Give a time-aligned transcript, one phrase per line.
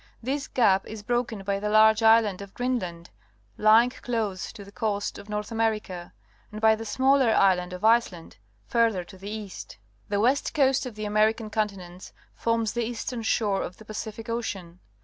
[0.23, 3.11] This gap is broken by the large island of Greenland,
[3.59, 6.11] lying close to the coa«t of North America,
[6.51, 9.77] and by the smaller island of Iceland, farther to the east.
[10.09, 14.27] The west coast of the American con tinents forms the eastern shore of the Pacific
[14.27, 14.79] Ocean.